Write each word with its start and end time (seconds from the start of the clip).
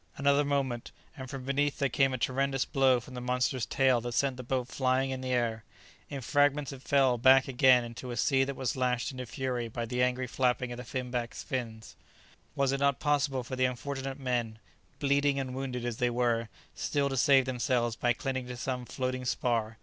Another 0.17 0.43
moment, 0.43 0.91
and 1.15 1.29
from 1.29 1.43
beneath 1.45 1.77
there 1.77 1.87
came 1.87 2.11
a 2.11 2.17
tremendous 2.17 2.65
blow 2.65 2.99
from 2.99 3.13
the 3.13 3.21
monster's 3.21 3.67
tail 3.67 4.01
that 4.01 4.13
sent 4.13 4.35
the 4.35 4.41
boat 4.41 4.67
flying 4.67 5.11
in 5.11 5.21
the 5.21 5.29
air. 5.31 5.63
In 6.09 6.21
fragments 6.21 6.71
it 6.71 6.81
fell 6.81 7.19
back 7.19 7.47
again 7.47 7.83
into 7.83 8.09
a 8.09 8.17
sea 8.17 8.43
that 8.45 8.55
was 8.55 8.75
lashed 8.75 9.11
into 9.11 9.27
fury 9.27 9.67
by 9.67 9.85
the 9.85 10.01
angry 10.01 10.25
flapping 10.25 10.71
of 10.71 10.77
the 10.77 10.83
finback's 10.83 11.43
fins. 11.43 11.95
Was 12.55 12.71
it 12.71 12.79
not 12.79 12.99
possible 12.99 13.43
for 13.43 13.55
the 13.55 13.65
unfortunate 13.65 14.19
men, 14.19 14.57
bleeding 14.97 15.37
and 15.39 15.53
wounded 15.53 15.85
as 15.85 15.97
they 15.97 16.09
were, 16.09 16.49
still 16.73 17.07
to 17.07 17.15
save 17.15 17.45
themselves 17.45 17.95
by 17.95 18.11
clinging 18.11 18.47
to 18.47 18.57
some 18.57 18.85
floating 18.85 19.23
spar? 19.23 19.77